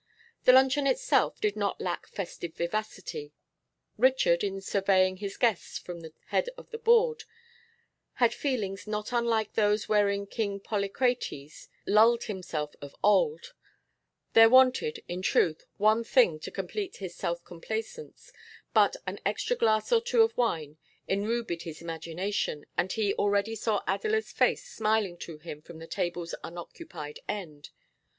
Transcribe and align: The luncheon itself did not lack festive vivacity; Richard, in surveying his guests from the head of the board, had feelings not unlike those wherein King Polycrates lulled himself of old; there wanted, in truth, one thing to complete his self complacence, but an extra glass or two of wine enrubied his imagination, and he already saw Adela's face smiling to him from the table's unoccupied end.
The 0.45 0.51
luncheon 0.51 0.87
itself 0.87 1.39
did 1.39 1.55
not 1.55 1.79
lack 1.79 2.07
festive 2.07 2.55
vivacity; 2.55 3.33
Richard, 3.99 4.43
in 4.43 4.59
surveying 4.59 5.17
his 5.17 5.37
guests 5.37 5.77
from 5.77 5.99
the 5.99 6.11
head 6.29 6.49
of 6.57 6.71
the 6.71 6.79
board, 6.79 7.25
had 8.13 8.33
feelings 8.33 8.87
not 8.87 9.11
unlike 9.11 9.53
those 9.53 9.87
wherein 9.87 10.25
King 10.25 10.59
Polycrates 10.59 11.67
lulled 11.85 12.23
himself 12.23 12.75
of 12.81 12.95
old; 13.03 13.53
there 14.33 14.49
wanted, 14.49 15.03
in 15.07 15.21
truth, 15.21 15.65
one 15.77 16.03
thing 16.03 16.39
to 16.39 16.49
complete 16.49 16.95
his 16.97 17.13
self 17.15 17.45
complacence, 17.45 18.33
but 18.73 18.95
an 19.05 19.19
extra 19.23 19.55
glass 19.55 19.91
or 19.91 20.01
two 20.01 20.23
of 20.23 20.35
wine 20.35 20.79
enrubied 21.07 21.61
his 21.61 21.79
imagination, 21.79 22.65
and 22.75 22.93
he 22.93 23.13
already 23.13 23.53
saw 23.55 23.83
Adela's 23.87 24.31
face 24.31 24.67
smiling 24.67 25.15
to 25.19 25.37
him 25.37 25.61
from 25.61 25.77
the 25.77 25.85
table's 25.85 26.33
unoccupied 26.43 27.19
end. 27.29 27.69